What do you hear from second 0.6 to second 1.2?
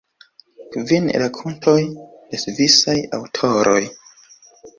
Kvin